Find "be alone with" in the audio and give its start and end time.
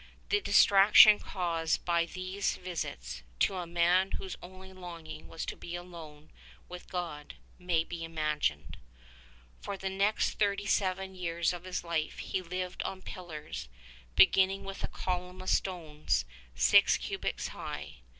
5.55-6.89